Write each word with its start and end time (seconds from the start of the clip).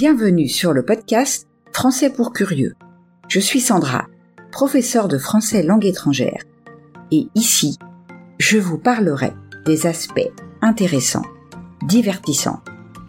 Bienvenue 0.00 0.46
sur 0.46 0.72
le 0.72 0.84
podcast 0.84 1.48
Français 1.72 2.08
pour 2.08 2.32
curieux. 2.32 2.76
Je 3.26 3.40
suis 3.40 3.60
Sandra, 3.60 4.06
professeure 4.52 5.08
de 5.08 5.18
français 5.18 5.64
langue 5.64 5.84
étrangère. 5.84 6.44
Et 7.10 7.26
ici, 7.34 7.76
je 8.38 8.58
vous 8.58 8.78
parlerai 8.78 9.32
des 9.66 9.88
aspects 9.88 10.30
intéressants, 10.60 11.26
divertissants 11.82 12.62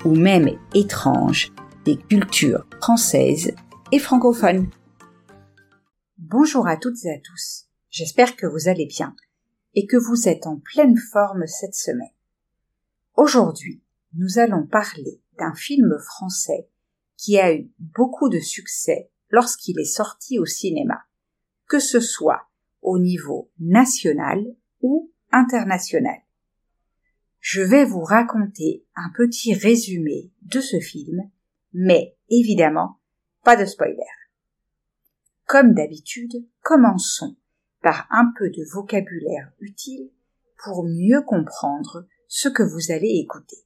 ou 0.04 0.16
même 0.16 0.50
étranges 0.74 1.54
des 1.86 1.96
cultures 1.96 2.66
françaises 2.82 3.54
et 3.92 4.00
francophones. 4.00 4.68
Bonjour 6.18 6.68
à 6.68 6.76
toutes 6.76 7.06
et 7.06 7.12
à 7.12 7.20
tous. 7.20 7.68
J'espère 7.92 8.36
que 8.36 8.48
vous 8.48 8.68
allez 8.68 8.88
bien 8.88 9.16
et 9.76 9.86
que 9.86 9.98
vous 9.98 10.28
êtes 10.28 10.48
en 10.48 10.58
pleine 10.58 10.98
forme 10.98 11.46
cette 11.46 11.76
semaine. 11.76 12.16
Aujourd'hui, 13.16 13.84
nous 14.16 14.40
allons 14.40 14.66
parler 14.66 15.22
d'un 15.38 15.54
film 15.54 15.96
français 16.00 16.68
qui 17.20 17.38
a 17.38 17.54
eu 17.54 17.70
beaucoup 17.80 18.30
de 18.30 18.40
succès 18.40 19.12
lorsqu'il 19.30 19.78
est 19.78 19.84
sorti 19.84 20.40
au 20.40 20.46
cinéma, 20.46 21.04
que 21.68 21.78
ce 21.78 22.00
soit 22.00 22.48
au 22.82 22.98
niveau 22.98 23.52
national 23.60 24.42
ou 24.80 25.12
international. 25.32 26.18
Je 27.42 27.62
vais 27.62 27.84
vous 27.84 28.02
raconter 28.02 28.86
un 28.96 29.12
petit 29.18 29.54
résumé 29.54 30.32
de 30.44 30.62
ce 30.62 30.80
film, 30.80 31.30
mais 31.74 32.16
évidemment 32.30 33.02
pas 33.44 33.58
de 33.58 33.66
spoiler. 33.66 33.98
Comme 35.46 35.74
d'habitude, 35.74 36.48
commençons 36.62 37.36
par 37.82 38.08
un 38.12 38.32
peu 38.38 38.50
de 38.50 38.64
vocabulaire 38.72 39.52
utile 39.60 40.10
pour 40.64 40.86
mieux 40.86 41.22
comprendre 41.22 42.08
ce 42.28 42.48
que 42.48 42.64
vous 42.64 42.94
allez 42.94 43.20
écouter 43.22 43.58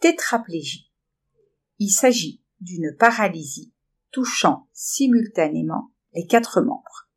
tétraplégie. 0.00 0.90
Il 1.78 1.90
s'agit 1.90 2.39
d'une 2.60 2.94
paralysie 2.98 3.72
touchant 4.10 4.68
simultanément 4.72 5.92
les 6.14 6.26
quatre 6.26 6.60
membres, 6.60 7.08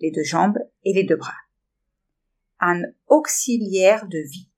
les 0.00 0.10
deux 0.10 0.22
jambes 0.22 0.58
et 0.84 0.92
les 0.92 1.04
deux 1.04 1.16
bras. 1.16 1.32
Un 2.60 2.82
auxiliaire 3.08 4.06
de 4.06 4.18
vie, 4.18 4.50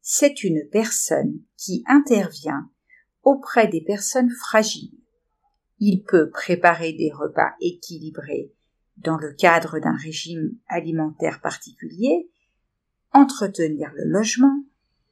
c'est 0.00 0.44
une 0.44 0.68
personne 0.70 1.40
qui 1.56 1.84
intervient 1.86 2.70
auprès 3.22 3.68
des 3.68 3.80
personnes 3.80 4.30
fragiles. 4.30 4.98
Il 5.78 6.02
peut 6.02 6.30
préparer 6.30 6.92
des 6.92 7.10
repas 7.12 7.54
équilibrés 7.60 8.52
dans 8.96 9.16
le 9.16 9.32
cadre 9.32 9.80
d'un 9.80 9.96
régime 9.96 10.56
alimentaire 10.68 11.40
particulier, 11.40 12.30
entretenir 13.12 13.92
le 13.94 14.04
logement, 14.04 14.64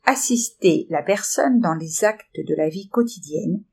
assister 0.04 0.86
la 0.90 1.02
personne 1.02 1.60
dans 1.60 1.74
les 1.74 2.04
actes 2.04 2.36
de 2.36 2.54
la 2.54 2.68
vie 2.68 2.88
quotidienne 2.88 3.64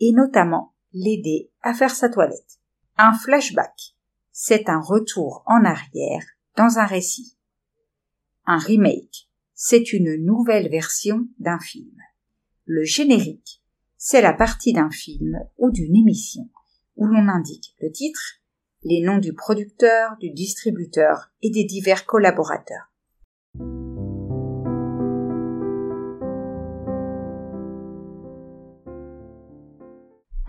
et 0.00 0.12
notamment 0.12 0.74
l'aider 0.92 1.50
à 1.62 1.74
faire 1.74 1.94
sa 1.94 2.08
toilette. 2.08 2.58
Un 2.96 3.12
flashback, 3.12 3.94
c'est 4.32 4.68
un 4.68 4.80
retour 4.80 5.42
en 5.46 5.64
arrière 5.64 6.24
dans 6.56 6.78
un 6.78 6.86
récit. 6.86 7.36
Un 8.46 8.58
remake, 8.58 9.28
c'est 9.54 9.92
une 9.92 10.16
nouvelle 10.16 10.68
version 10.70 11.28
d'un 11.38 11.58
film. 11.58 11.96
Le 12.64 12.84
générique, 12.84 13.62
c'est 13.96 14.22
la 14.22 14.32
partie 14.32 14.72
d'un 14.72 14.90
film 14.90 15.38
ou 15.58 15.70
d'une 15.70 15.96
émission 15.96 16.48
où 16.96 17.06
l'on 17.06 17.28
indique 17.28 17.74
le 17.80 17.90
titre, 17.90 18.40
les 18.82 19.02
noms 19.02 19.18
du 19.18 19.34
producteur, 19.34 20.16
du 20.20 20.30
distributeur 20.30 21.30
et 21.42 21.50
des 21.50 21.64
divers 21.64 22.06
collaborateurs. 22.06 22.90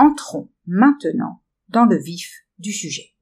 Entrons 0.01 0.49
maintenant 0.65 1.43
dans 1.69 1.85
le 1.85 1.97
vif 1.97 2.31
du 2.57 2.73
sujet. 2.73 3.13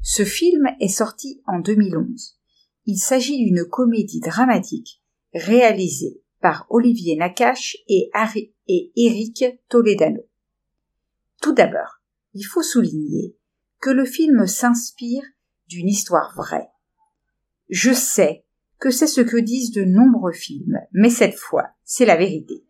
Ce 0.00 0.24
film 0.24 0.68
est 0.80 0.88
sorti 0.88 1.42
en 1.46 1.58
2011. 1.58 2.38
Il 2.86 2.98
s'agit 2.98 3.44
d'une 3.44 3.64
comédie 3.64 4.20
dramatique 4.20 5.02
réalisée 5.34 6.22
par 6.40 6.66
Olivier 6.70 7.16
Nakache 7.16 7.76
et, 7.88 8.10
Harry 8.14 8.54
et 8.68 8.92
Eric 8.94 9.44
Toledano. 9.68 10.22
Tout 11.42 11.52
d'abord, 11.52 12.00
il 12.32 12.44
faut 12.44 12.62
souligner 12.62 13.36
que 13.80 13.90
le 13.90 14.04
film 14.04 14.46
s'inspire 14.46 15.24
d'une 15.66 15.88
histoire 15.88 16.32
vraie. 16.36 16.68
Je 17.68 17.92
sais 17.92 18.44
que 18.78 18.90
c'est 18.90 19.08
ce 19.08 19.20
que 19.20 19.36
disent 19.36 19.72
de 19.72 19.82
nombreux 19.82 20.32
films, 20.32 20.78
mais 20.92 21.10
cette 21.10 21.36
fois, 21.36 21.70
c'est 21.84 22.06
la 22.06 22.16
vérité. 22.16 22.64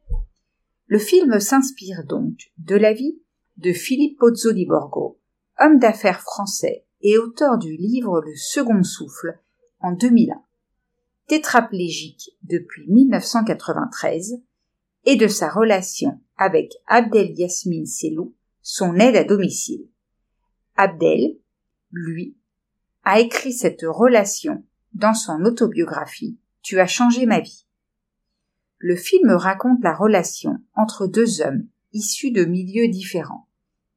Le 0.87 0.99
film 0.99 1.39
s'inspire 1.39 2.05
donc 2.05 2.51
de 2.57 2.75
la 2.75 2.95
vie 2.95 3.21
de 3.59 3.73
Philippe 3.73 4.19
Pozzoli 4.19 4.67
Borgo, 4.67 5.19
homme 5.59 5.81
d'affaires 5.81 6.21
français 6.21 6.87
et 7.01 7.19
auteur 7.19 7.59
du 7.59 7.77
livre 7.77 8.21
Le 8.21 8.37
Second 8.37 8.85
Souffle 8.85 9.41
en 9.81 9.93
2001, 9.93 10.41
tétraplégique 11.27 12.31
depuis 12.45 12.89
1993, 12.89 14.41
et 15.07 15.17
de 15.17 15.27
sa 15.27 15.49
relation 15.49 16.21
avec 16.37 16.73
Abdel 16.87 17.33
Yasmine 17.37 17.87
Selou, 17.87 18.37
son 18.63 18.95
aide 18.95 19.17
à 19.17 19.25
domicile. 19.25 19.89
Abdel, 20.77 21.37
lui, 21.91 22.37
a 23.03 23.19
écrit 23.19 23.53
cette 23.53 23.83
relation 23.83 24.65
dans 24.93 25.15
son 25.15 25.45
autobiographie 25.45 26.39
Tu 26.63 26.79
as 26.79 26.87
changé 26.87 27.27
ma 27.27 27.41
vie. 27.41 27.67
Le 28.79 28.95
film 28.95 29.31
raconte 29.31 29.83
la 29.83 29.95
relation 29.95 30.59
entre 30.77 31.09
deux 31.09 31.41
hommes 31.41 31.67
issus 31.93 32.31
de 32.31 32.45
milieux 32.45 32.89
différents. 32.89 33.48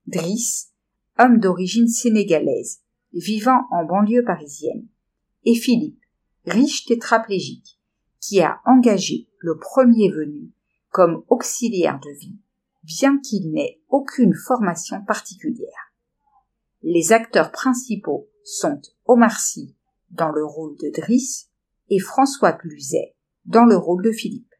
Driss, 0.07 0.71
homme 1.19 1.39
d'origine 1.39 1.87
sénégalaise, 1.87 2.81
vivant 3.13 3.67
en 3.71 3.85
banlieue 3.85 4.23
parisienne, 4.23 4.87
et 5.45 5.55
Philippe, 5.55 6.01
riche 6.45 6.85
tétraplégique, 6.85 7.79
qui 8.19 8.41
a 8.41 8.61
engagé 8.65 9.27
le 9.39 9.57
premier 9.57 10.09
venu 10.09 10.51
comme 10.89 11.23
auxiliaire 11.29 11.99
de 11.99 12.11
vie, 12.19 12.37
bien 12.83 13.19
qu'il 13.19 13.51
n'ait 13.51 13.81
aucune 13.89 14.33
formation 14.33 15.03
particulière. 15.03 15.93
Les 16.83 17.11
acteurs 17.11 17.51
principaux 17.51 18.27
sont 18.43 18.81
Omar 19.05 19.39
Sy 19.39 19.75
dans 20.09 20.29
le 20.29 20.45
rôle 20.45 20.75
de 20.77 20.89
Driss 20.89 21.49
et 21.89 21.99
François 21.99 22.53
Cluzet 22.53 23.15
dans 23.45 23.65
le 23.65 23.77
rôle 23.77 24.03
de 24.03 24.11
Philippe. 24.11 24.53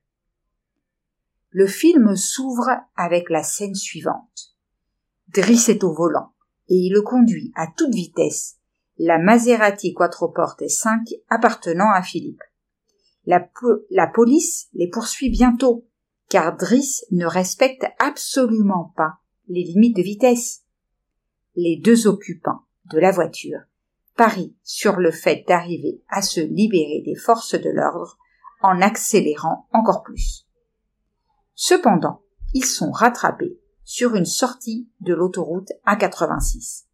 Le 1.50 1.68
film 1.68 2.16
s'ouvre 2.16 2.70
avec 2.96 3.30
la 3.30 3.44
scène 3.44 3.76
suivante. 3.76 4.51
Driss 5.34 5.70
est 5.70 5.86
au 5.86 5.94
volant 5.94 6.34
et 6.68 6.76
il 6.76 6.92
le 6.92 7.02
conduit 7.02 7.54
à 7.56 7.68
toute 7.68 7.94
vitesse, 7.94 8.58
la 8.98 9.18
Maserati 9.18 9.94
Quattroporte 9.94 10.68
5 10.68 11.08
appartenant 11.30 11.90
à 11.90 12.02
Philippe. 12.02 12.42
La, 13.26 13.50
la 13.92 14.08
police 14.08 14.68
les 14.74 14.90
poursuit 14.90 15.30
bientôt, 15.30 15.88
car 16.28 16.58
Driss 16.58 17.06
ne 17.12 17.26
respecte 17.26 17.86
absolument 18.00 18.94
pas 18.98 19.20
les 19.48 19.64
limites 19.64 19.96
de 19.96 20.02
vitesse. 20.02 20.64
Les 21.56 21.78
deux 21.78 22.08
occupants 22.08 22.66
de 22.92 23.00
la 23.00 23.12
voiture 23.12 23.60
parient 24.18 24.56
sur 24.64 24.98
le 24.98 25.12
fait 25.12 25.46
d'arriver 25.48 26.04
à 26.10 26.22
se 26.22 26.42
libérer 26.42 27.04
des 27.06 27.16
forces 27.16 27.56
de 27.56 27.70
l'ordre 27.70 28.18
en 28.62 28.82
accélérant 28.82 29.70
encore 29.72 30.04
plus. 30.04 30.46
Cependant, 31.56 32.22
ils 32.54 32.66
sont 32.66 32.92
rattrapés 32.92 33.61
sur 33.92 34.16
une 34.16 34.26
sortie 34.26 34.88
de 35.02 35.14
l'autoroute 35.14 35.68
A86. 35.86 36.86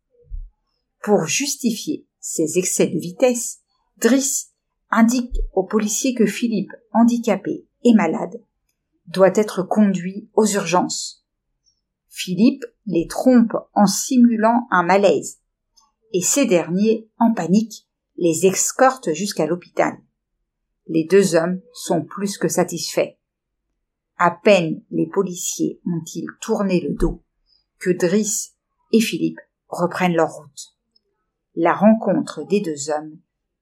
Pour 1.04 1.28
justifier 1.28 2.08
ces 2.20 2.58
excès 2.58 2.88
de 2.88 2.98
vitesse, 2.98 3.60
Driss 3.98 4.52
indique 4.90 5.38
aux 5.54 5.64
policiers 5.64 6.16
que 6.16 6.26
Philippe, 6.26 6.72
handicapé 6.94 7.68
et 7.84 7.94
malade, 7.94 8.42
doit 9.06 9.32
être 9.36 9.62
conduit 9.62 10.28
aux 10.34 10.48
urgences. 10.48 11.24
Philippe 12.08 12.66
les 12.88 13.06
trompe 13.06 13.54
en 13.76 13.86
simulant 13.86 14.66
un 14.72 14.82
malaise, 14.82 15.38
et 16.14 16.22
ces 16.24 16.48
derniers, 16.48 17.08
en 17.20 17.32
panique, 17.32 17.88
les 18.16 18.48
escortent 18.48 19.14
jusqu'à 19.14 19.46
l'hôpital. 19.46 19.94
Les 20.88 21.04
deux 21.04 21.36
hommes 21.36 21.62
sont 21.74 22.04
plus 22.04 22.40
que 22.40 22.48
satisfaits. 22.48 23.17
À 24.20 24.32
peine 24.32 24.82
les 24.90 25.08
policiers 25.08 25.80
ont-ils 25.86 26.28
tourné 26.42 26.82
le 26.82 26.96
dos 26.96 27.24
que 27.80 27.92
Driss 27.92 28.56
et 28.92 29.00
Philippe 29.00 29.40
reprennent 29.68 30.16
leur 30.16 30.32
route. 30.32 30.76
La 31.56 31.74
rencontre 31.74 32.44
des 32.44 32.62
deux 32.62 32.90
hommes 32.90 33.20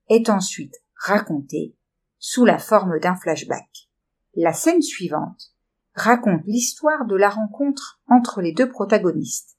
est 0.07 0.30
ensuite 0.30 0.75
racontée 0.96 1.75
sous 2.19 2.46
la 2.46 2.57
forme 2.57 3.00
d'un 3.00 3.16
flashback. 3.16 3.90
La 4.36 4.54
scène 4.54 4.81
suivante 4.81 5.54
raconte 5.94 6.42
l'histoire 6.46 7.06
de 7.06 7.16
la 7.16 7.30
rencontre 7.30 8.02
entre 8.07 8.42
les 8.42 8.54
deux 8.54 8.69
protagonistes. 8.69 9.57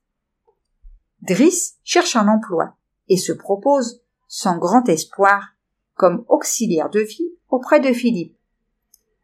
Driss 1.23 1.77
cherche 1.85 2.17
un 2.17 2.29
emploi 2.29 2.77
et 3.09 3.17
se 3.17 3.33
propose, 3.33 4.03
sans 4.29 4.59
grand 4.59 4.89
espoir, 4.89 5.55
comme 5.95 6.25
auxiliaire 6.29 6.91
de 6.91 7.01
vie 7.01 7.35
auprès 7.49 7.81
de 7.81 7.93
Philippe. 7.93 8.37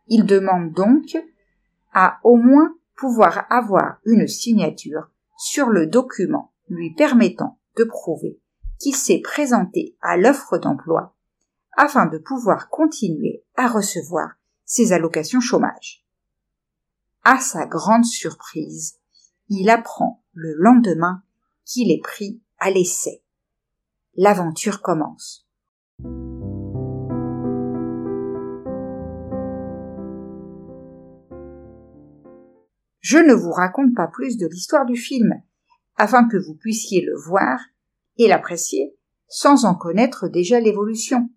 Il 0.08 0.24
demande 0.26 0.72
donc 0.72 1.16
à 1.92 2.18
au 2.24 2.36
moins 2.36 2.74
pouvoir 2.96 3.46
avoir 3.50 3.98
une 4.04 4.26
signature 4.26 5.10
sur 5.36 5.68
le 5.68 5.86
document 5.86 6.52
lui 6.68 6.94
permettant 6.94 7.58
de 7.76 7.84
prouver 7.84 8.40
qu'il 8.78 8.96
s'est 8.96 9.20
présenté 9.22 9.96
à 10.00 10.16
l'offre 10.16 10.58
d'emploi 10.58 11.14
afin 11.76 12.06
de 12.06 12.18
pouvoir 12.18 12.68
continuer 12.68 13.44
à 13.56 13.68
recevoir 13.68 14.30
ses 14.64 14.92
allocations 14.92 15.40
chômage. 15.40 16.04
À 17.24 17.38
sa 17.38 17.66
grande 17.66 18.04
surprise, 18.04 18.98
il 19.48 19.70
apprend 19.70 20.22
le 20.32 20.54
lendemain 20.58 21.22
qu'il 21.64 21.90
est 21.90 22.02
pris 22.02 22.40
à 22.58 22.70
l'essai. 22.70 23.22
L'aventure 24.16 24.82
commence. 24.82 25.46
Je 33.02 33.18
ne 33.18 33.34
vous 33.34 33.50
raconte 33.50 33.94
pas 33.94 34.06
plus 34.06 34.36
de 34.36 34.46
l'histoire 34.46 34.86
du 34.86 34.96
film, 34.96 35.34
afin 35.96 36.26
que 36.26 36.36
vous 36.36 36.54
puissiez 36.54 37.02
le 37.02 37.16
voir 37.16 37.58
et 38.16 38.28
l'apprécier 38.28 38.96
sans 39.26 39.64
en 39.64 39.74
connaître 39.74 40.28
déjà 40.28 40.60
l'évolution. 40.60 41.28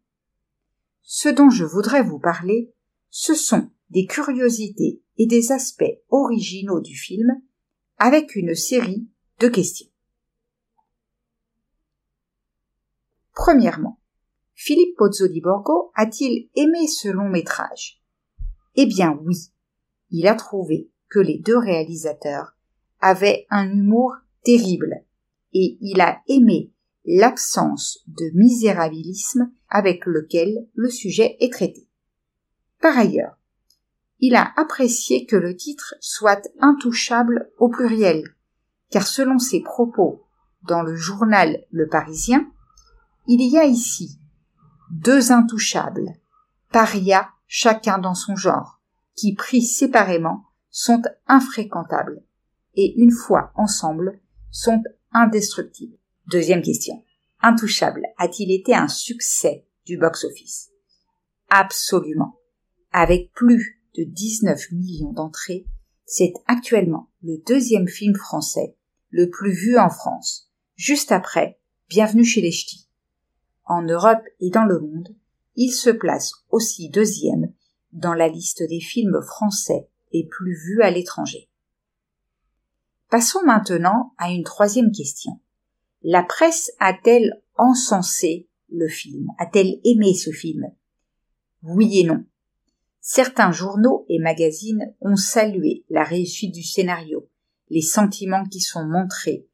Ce 1.01 1.29
dont 1.29 1.49
je 1.49 1.63
voudrais 1.63 2.03
vous 2.03 2.19
parler, 2.19 2.73
ce 3.09 3.33
sont 3.33 3.71
des 3.89 4.05
curiosités 4.05 5.01
et 5.17 5.25
des 5.25 5.51
aspects 5.51 5.83
originaux 6.09 6.81
du 6.81 6.95
film 6.95 7.41
avec 7.97 8.35
une 8.35 8.53
série 8.53 9.07
de 9.39 9.47
questions. 9.47 9.89
Premièrement, 13.33 13.99
Philippe 14.53 14.97
Pozzo 14.97 15.27
di 15.27 15.41
Borgo 15.41 15.91
a-t-il 15.95 16.49
aimé 16.55 16.87
ce 16.87 17.07
long 17.07 17.29
métrage? 17.29 18.03
Eh 18.75 18.85
bien 18.85 19.17
oui, 19.23 19.37
il 20.09 20.27
a 20.27 20.35
trouvé 20.35 20.91
les 21.19 21.39
deux 21.39 21.57
réalisateurs 21.57 22.55
avaient 22.99 23.45
un 23.49 23.69
humour 23.69 24.15
terrible 24.43 25.03
et 25.53 25.77
il 25.81 26.01
a 26.01 26.21
aimé 26.27 26.71
l'absence 27.05 27.99
de 28.07 28.31
misérabilisme 28.33 29.51
avec 29.69 30.05
lequel 30.05 30.67
le 30.73 30.89
sujet 30.89 31.37
est 31.39 31.53
traité. 31.53 31.87
Par 32.81 32.97
ailleurs, 32.97 33.37
il 34.19 34.35
a 34.35 34.53
apprécié 34.57 35.25
que 35.25 35.35
le 35.35 35.55
titre 35.55 35.95
soit 35.99 36.49
intouchable 36.59 37.51
au 37.57 37.69
pluriel, 37.69 38.23
car 38.89 39.05
selon 39.05 39.39
ses 39.39 39.61
propos 39.61 40.23
dans 40.63 40.81
le 40.81 40.95
journal 40.95 41.63
Le 41.71 41.87
Parisien, 41.87 42.49
il 43.27 43.41
y 43.41 43.57
a 43.57 43.65
ici 43.65 44.19
deux 44.91 45.31
intouchables, 45.31 46.13
parias 46.71 47.29
chacun 47.47 47.97
dans 47.97 48.15
son 48.15 48.35
genre, 48.35 48.79
qui 49.15 49.33
pris 49.35 49.61
séparément 49.61 50.45
sont 50.77 51.03
infréquentables 51.25 52.21
et 52.73 52.95
une 52.97 53.13
fois 53.13 53.53
ensemble 53.55 54.19
sont 54.51 54.83
indestructibles. 55.13 55.97
Deuxième 56.27 56.61
question. 56.61 57.01
Intouchable 57.41 58.03
a-t-il 58.17 58.51
été 58.51 58.75
un 58.75 58.89
succès 58.89 59.65
du 59.85 59.97
box-office? 59.97 60.71
Absolument. 61.49 62.35
Avec 62.91 63.31
plus 63.31 63.81
de 63.97 64.03
19 64.03 64.71
millions 64.73 65.13
d'entrées, 65.13 65.65
c'est 66.05 66.33
actuellement 66.45 67.09
le 67.23 67.41
deuxième 67.47 67.87
film 67.87 68.13
français 68.13 68.75
le 69.11 69.29
plus 69.29 69.53
vu 69.53 69.77
en 69.77 69.89
France, 69.89 70.51
juste 70.75 71.13
après 71.13 71.57
Bienvenue 71.87 72.25
chez 72.25 72.41
les 72.41 72.51
Ch'tis. 72.51 72.89
En 73.63 73.81
Europe 73.81 74.23
et 74.41 74.49
dans 74.49 74.65
le 74.65 74.81
monde, 74.81 75.15
il 75.55 75.71
se 75.71 75.89
place 75.89 76.33
aussi 76.49 76.89
deuxième 76.89 77.53
dans 77.93 78.13
la 78.13 78.27
liste 78.27 78.61
des 78.67 78.81
films 78.81 79.21
français 79.21 79.87
plus 80.23 80.55
vus 80.55 80.81
à 80.81 80.89
l'étranger. 80.89 81.49
Passons 83.09 83.43
maintenant 83.45 84.13
à 84.17 84.31
une 84.31 84.43
troisième 84.43 84.91
question. 84.91 85.39
La 86.01 86.23
presse 86.23 86.71
a-t-elle 86.79 87.41
encensé 87.55 88.47
le 88.69 88.87
film? 88.87 89.27
A-t-elle 89.37 89.79
aimé 89.83 90.13
ce 90.13 90.31
film? 90.31 90.71
Oui 91.63 91.99
et 91.99 92.03
non. 92.03 92.25
Certains 93.01 93.51
journaux 93.51 94.05
et 94.09 94.19
magazines 94.19 94.93
ont 95.01 95.15
salué 95.15 95.85
la 95.89 96.03
réussite 96.03 96.53
du 96.53 96.63
scénario, 96.63 97.29
les 97.69 97.81
sentiments 97.81 98.45
qui 98.45 98.59
sont 98.59 98.85
montrés, 98.85 99.47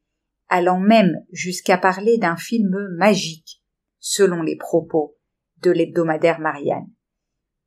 allant 0.47 0.79
même 0.79 1.25
jusqu'à 1.31 1.77
parler 1.77 2.17
d'un 2.17 2.37
film 2.37 2.75
magique, 2.97 3.61
selon 3.99 4.41
les 4.41 4.55
propos 4.55 5.17
de 5.61 5.71
l'hebdomadaire 5.71 6.39
Marianne. 6.39 6.89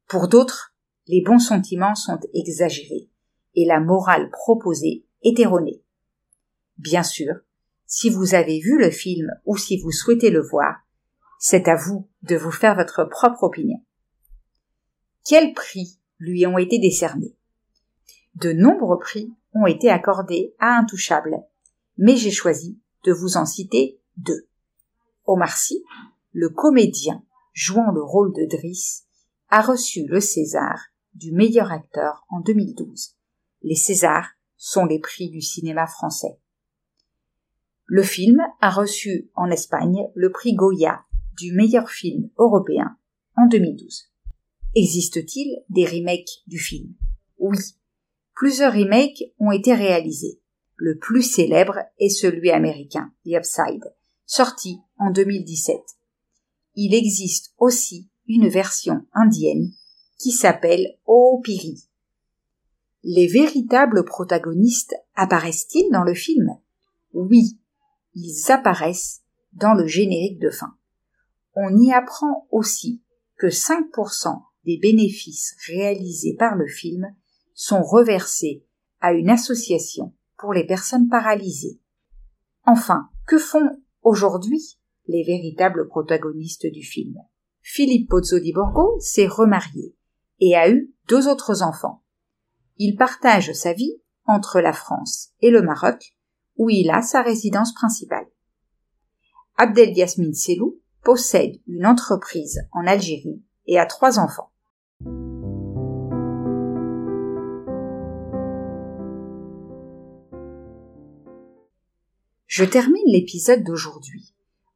Pour 0.09 0.29
d'autres, 0.29 0.74
les 1.07 1.23
bons 1.23 1.39
sentiments 1.39 1.95
sont 1.95 2.21
exagérés 2.33 3.11
et 3.55 3.67
la 3.67 3.81
morale 3.81 4.31
proposée 4.31 5.05
est 5.23 5.39
erronée. 5.39 5.83
Bien 6.79 7.03
sûr, 7.03 7.35
si 7.87 8.11
vous 8.11 8.35
avez 8.35 8.59
vu 8.61 8.79
le 8.79 8.91
film 8.91 9.31
ou 9.45 9.57
si 9.57 9.81
vous 9.81 9.93
souhaitez 9.93 10.31
le 10.31 10.41
voir, 10.41 10.77
c'est 11.39 11.69
à 11.69 11.77
vous 11.77 12.09
de 12.23 12.37
vous 12.37 12.51
faire 12.51 12.75
votre 12.75 13.05
propre 13.05 13.45
opinion. 13.45 13.83
Quels 15.25 15.53
prix 15.53 15.99
lui 16.19 16.47
ont 16.47 16.59
été 16.59 16.79
décernés? 16.79 17.37
De 18.35 18.53
nombreux 18.53 18.99
prix 18.99 19.33
ont 19.55 19.67
été 19.67 19.91
accordés 19.91 20.55
à 20.59 20.79
Intouchable, 20.79 21.37
mais 21.99 22.17
j'ai 22.17 22.31
choisi 22.31 22.81
de 23.05 23.13
vous 23.13 23.37
en 23.37 23.47
citer 23.47 24.01
deux. 24.17 24.49
Omar 25.27 25.57
Sy, 25.57 25.85
le 26.33 26.49
comédien 26.49 27.23
jouant 27.53 27.93
le 27.93 28.03
rôle 28.03 28.33
de 28.33 28.47
Driss, 28.47 29.07
a 29.49 29.61
reçu 29.61 30.07
le 30.07 30.21
César 30.21 30.89
du 31.15 31.33
meilleur 31.33 31.73
acteur 31.73 32.25
en 32.29 32.41
2012. 32.41 33.17
Les 33.63 33.75
Césars 33.75 34.31
sont 34.57 34.85
les 34.85 34.99
prix 34.99 35.31
du 35.31 35.41
cinéma 35.41 35.87
français. 35.87 36.39
Le 37.87 38.03
film 38.03 38.41
a 38.61 38.71
reçu 38.71 39.31
en 39.35 39.51
Espagne 39.51 40.09
le 40.15 40.33
prix 40.33 40.55
Goya 40.55 41.05
du 41.37 41.53
meilleur 41.53 41.91
film 41.91 42.31
européen 42.39 42.97
en 43.37 43.47
2012. 43.47 44.11
Existe-t-il 44.75 45.63
des 45.69 45.85
remakes 45.85 46.43
du 46.47 46.59
film? 46.59 46.95
Oui. 47.39 47.59
Plusieurs 48.35 48.73
remakes 48.73 49.23
ont 49.39 49.53
été 49.53 49.75
réalisés. 49.75 50.41
Le 50.77 50.99
plus 50.99 51.23
célèbre 51.23 51.79
est 52.01 52.09
celui 52.09 52.51
américain, 52.51 53.13
The 53.25 53.35
Upside, 53.37 53.85
sorti 54.27 54.81
en 54.99 55.11
2017. 55.11 55.77
Il 56.75 56.95
existe 56.95 57.55
aussi 57.59 58.09
une 58.27 58.49
version 58.49 59.07
indienne 59.13 59.73
qui 60.25 60.33
s'appelle 60.33 60.97
Opiri. 61.05 61.87
Les 63.03 63.27
véritables 63.27 64.07
protagonistes 64.07 64.95
apparaissent-ils 65.15 65.91
dans 65.93 66.03
le 66.03 66.15
film? 66.15 66.59
Oui, 67.13 67.59
ils 68.15 68.51
apparaissent 68.51 69.21
dans 69.53 69.75
le 69.75 69.87
générique 69.87 70.39
de 70.39 70.49
fin. 70.49 70.79
On 71.55 71.79
y 71.79 71.93
apprend 71.93 72.49
aussi 72.51 73.03
que 73.37 73.49
5% 73.49 74.45
des 74.65 74.79
bénéfices 74.79 75.57
réalisés 75.67 76.37
par 76.39 76.57
le 76.57 76.69
film 76.69 77.15
sont 77.53 77.83
reversés 77.83 78.65
à 79.03 79.13
une 79.13 79.29
association 79.29 80.15
pour 80.39 80.55
les 80.55 80.65
personnes 80.65 81.11
paralysées. 81.11 81.83
Enfin, 82.65 83.11
que 83.27 83.37
font 83.37 83.69
aujourd'hui 84.01 84.79
les 85.07 85.23
véritables 85.23 85.87
protagonistes 85.87 86.67
du 86.73 86.83
film? 86.83 87.17
Philippe 87.61 88.09
Pozzo 88.09 88.39
di 88.39 88.55
Borgo 88.55 88.99
s'est 89.01 89.27
remarié 89.27 89.95
et 90.41 90.57
a 90.57 90.71
eu 90.71 90.93
deux 91.09 91.29
autres 91.29 91.63
enfants. 91.63 92.03
Il 92.77 92.97
partage 92.97 93.53
sa 93.53 93.73
vie 93.73 94.01
entre 94.27 94.61
la 94.61 94.73
France 94.73 95.31
et 95.41 95.51
le 95.51 95.63
Maroc, 95.63 96.17
où 96.57 96.71
il 96.71 96.91
a 96.91 97.03
sa 97.03 97.23
résidence 97.23 97.75
principale. 97.75 98.27
Abdel 99.57 99.97
Yasmin 99.97 100.33
Selou 100.33 100.81
possède 101.03 101.61
une 101.67 101.87
entreprise 101.87 102.61
en 102.73 102.87
Algérie 102.87 103.43
et 103.67 103.79
a 103.79 103.87
trois 103.87 104.19
enfants. 104.19 104.51
Je 112.47 112.65
termine 112.65 113.03
l'épisode 113.07 113.65
d'aujourd'hui 113.65 114.33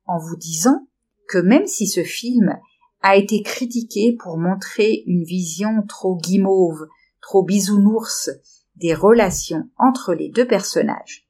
en 0.06 0.18
vous 0.18 0.36
disant 0.36 0.88
que 1.28 1.38
même 1.38 1.66
si 1.66 1.86
ce 1.86 2.02
film 2.02 2.58
a 3.02 3.16
été 3.16 3.42
critiqué 3.42 4.16
pour 4.18 4.38
montrer 4.38 5.04
une 5.06 5.24
vision 5.24 5.82
trop 5.86 6.16
guimauve, 6.16 6.88
trop 7.20 7.42
bisounours 7.42 8.30
des 8.76 8.94
relations 8.94 9.68
entre 9.78 10.14
les 10.14 10.28
deux 10.28 10.46
personnages. 10.46 11.26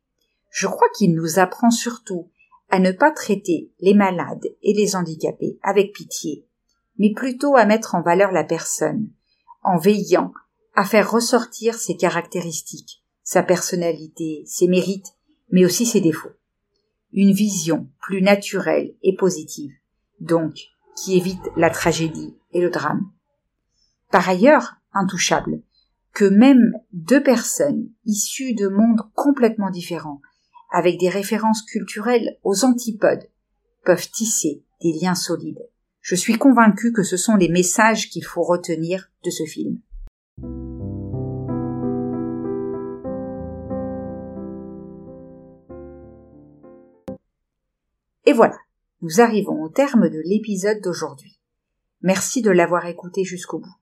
Je 0.51 0.67
crois 0.67 0.89
qu'il 0.97 1.15
nous 1.15 1.39
apprend 1.39 1.71
surtout 1.71 2.31
à 2.71 2.79
ne 2.79 2.93
pas 2.93 3.11
traiter 3.11 3.71
les 3.81 3.95
malades 3.95 4.47
et 4.63 4.75
les 4.75 4.97
handicapés 4.97 5.59
avec 5.63 5.93
pitié, 5.93 6.45
mais 6.99 7.13
plutôt 7.13 7.57
à 7.57 7.65
mettre 7.65 7.95
en 7.95 8.03
valeur 8.03 8.33
la 8.33 8.45
personne, 8.45 9.11
en 9.63 9.79
veillant 9.79 10.33
à 10.75 10.85
faire 10.85 11.11
ressortir 11.11 11.75
ses 11.75 11.97
caractéristiques, 11.97 13.03
sa 13.23 13.43
personnalité, 13.43 14.43
ses 14.47 14.69
mérites, 14.69 15.15
mais 15.51 15.65
aussi 15.65 15.87
ses 15.87 16.01
défauts. 16.01 16.33
Une 17.13 17.33
vision 17.33 17.89
plus 18.01 18.23
naturelle 18.23 18.95
et 19.03 19.17
positive, 19.17 19.73
donc 20.21 20.55
qui 20.99 21.17
évite 21.17 21.43
la 21.57 21.71
tragédie 21.71 22.35
et 22.53 22.61
le 22.61 22.71
drame. 22.71 23.11
Par 24.11 24.29
ailleurs, 24.29 24.77
intouchable, 24.93 25.63
que 26.13 26.25
même 26.25 26.73
deux 26.93 27.23
personnes 27.23 27.89
issues 28.05 28.55
de 28.55 28.69
mondes 28.69 29.03
complètement 29.15 29.71
différents, 29.71 30.21
avec 30.71 30.99
des 30.99 31.09
références 31.09 31.63
culturelles 31.63 32.39
aux 32.43 32.65
antipodes, 32.65 33.29
peuvent 33.85 34.11
tisser 34.11 34.65
des 34.83 34.93
liens 34.93 35.15
solides. 35.15 35.69
Je 36.01 36.15
suis 36.15 36.39
convaincue 36.39 36.93
que 36.93 37.03
ce 37.03 37.17
sont 37.17 37.37
les 37.37 37.49
messages 37.49 38.09
qu'il 38.11 38.25
faut 38.25 38.43
retenir 38.43 39.11
de 39.25 39.31
ce 39.31 39.45
film. 39.45 39.81
Et 48.25 48.33
voilà, 48.33 48.57
nous 49.03 49.21
arrivons 49.21 49.63
au 49.63 49.69
terme 49.69 50.09
de 50.09 50.21
l'épisode 50.25 50.81
d'aujourd'hui. 50.81 51.39
Merci 52.03 52.43
de 52.43 52.51
l'avoir 52.51 52.87
écouté 52.87 53.25
jusqu'au 53.25 53.59
bout. 53.59 53.77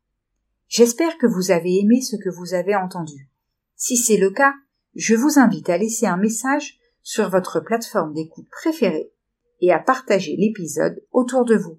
J'espère 0.69 1.17
que 1.19 1.27
vous 1.27 1.51
avez 1.51 1.79
aimé 1.79 2.01
ce 2.01 2.17
que 2.17 2.29
vous 2.29 2.55
avez 2.55 2.75
entendu. 2.75 3.29
Si 3.77 3.97
c'est 3.97 4.17
le 4.17 4.31
cas, 4.31 4.55
je 4.95 5.15
vous 5.15 5.39
invite 5.39 5.69
à 5.69 5.79
laisser 5.79 6.07
un 6.07 6.17
message 6.17 6.79
sur 7.03 7.31
votre 7.31 7.61
plateforme 7.61 8.15
d'écoute 8.15 8.49
préférée 8.51 9.13
et 9.61 9.73
à 9.73 9.79
partager 9.79 10.37
l'épisode 10.37 11.03
autour 11.13 11.45
de 11.45 11.57
vous. 11.57 11.79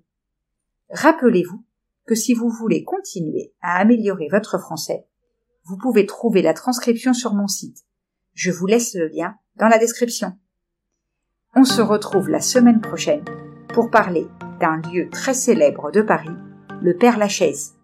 Rappelez-vous 0.89 1.63
que 2.05 2.15
si 2.15 2.33
vous 2.33 2.49
voulez 2.49 2.83
continuer 2.83 3.53
à 3.61 3.79
améliorer 3.79 4.29
votre 4.31 4.57
français, 4.57 5.05
vous 5.65 5.77
pouvez 5.77 6.05
trouver 6.05 6.41
la 6.41 6.53
transcription 6.53 7.13
sur 7.13 7.33
mon 7.33 7.47
site. 7.47 7.85
Je 8.33 8.51
vous 8.51 8.67
laisse 8.67 8.95
le 8.95 9.07
lien 9.07 9.35
dans 9.57 9.67
la 9.67 9.79
description. 9.79 10.37
On 11.59 11.63
se 11.63 11.81
retrouve 11.81 12.29
la 12.29 12.39
semaine 12.39 12.81
prochaine 12.81 13.25
pour 13.69 13.89
parler 13.89 14.27
d'un 14.59 14.79
lieu 14.91 15.09
très 15.09 15.33
célèbre 15.33 15.89
de 15.89 16.03
Paris, 16.03 16.29
le 16.83 16.93
Père 16.93 17.17
Lachaise. 17.17 17.76